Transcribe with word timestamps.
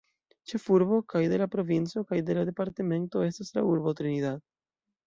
Ĉefurbo 0.51 0.97
kaj 1.13 1.21
de 1.33 1.39
la 1.43 1.47
provinco 1.57 2.05
kaj 2.13 2.19
de 2.31 2.39
la 2.39 2.47
departemento 2.51 3.23
estas 3.31 3.57
la 3.61 3.69
urbo 3.77 3.97
Trinidad. 4.03 4.47